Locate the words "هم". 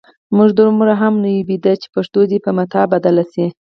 1.01-1.13